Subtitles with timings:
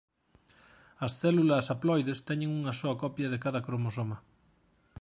[1.05, 4.17] As células haploides teñen unha soa copia de cada cromosoma.